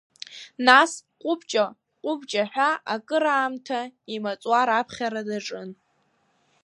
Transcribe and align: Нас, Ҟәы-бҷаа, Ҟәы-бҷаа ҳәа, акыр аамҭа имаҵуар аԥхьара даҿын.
Нас, 0.67 0.91
Ҟәы-бҷаа, 1.23 1.69
Ҟәы-бҷаа 2.03 2.47
ҳәа, 2.51 2.69
акыр 2.93 3.25
аамҭа 3.35 3.79
имаҵуар 4.15 4.69
аԥхьара 4.79 5.21
даҿын. 5.27 5.69